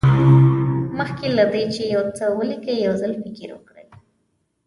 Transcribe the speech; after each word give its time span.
مخکې 0.97 1.27
له 1.37 1.43
دې 1.53 1.63
چې 1.75 1.83
یو 1.95 2.03
څه 2.17 2.25
ولیکئ 2.37 2.75
یو 2.85 2.93
ځل 3.01 3.11
فکر 3.21 3.49
وکړئ. 3.55 3.87